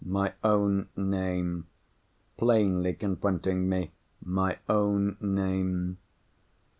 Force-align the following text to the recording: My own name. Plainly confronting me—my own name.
My 0.03 0.33
own 0.43 0.89
name. 0.97 1.67
Plainly 2.35 2.95
confronting 2.95 3.69
me—my 3.69 4.57
own 4.67 5.15
name. 5.21 5.99